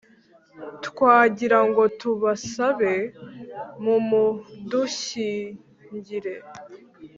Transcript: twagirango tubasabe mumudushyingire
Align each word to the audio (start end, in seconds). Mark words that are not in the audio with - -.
twagirango 0.85 1.83
tubasabe 1.99 2.93
mumudushyingire 3.83 6.33